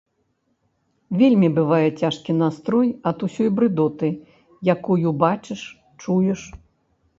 [1.19, 4.09] Вельмі бывае цяжкі настрой ад усёй брыдоты,
[4.77, 5.59] якую бачыш,
[6.03, 6.41] чуеш.